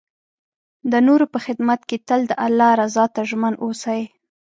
د 0.91 0.93
نور 1.07 1.21
په 1.33 1.39
خدمت 1.45 1.81
کې 1.89 1.97
تل 2.07 2.21
د 2.27 2.33
الله 2.45 2.69
رضا 2.81 3.05
ته 3.13 3.21
ژمن 3.29 3.53
اوسئ. 3.63 4.01